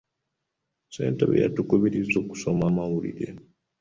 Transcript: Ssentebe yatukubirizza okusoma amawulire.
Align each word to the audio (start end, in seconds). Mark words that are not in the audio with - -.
Ssentebe 0.87 1.35
yatukubirizza 1.43 2.15
okusoma 2.23 2.63
amawulire. 2.69 3.27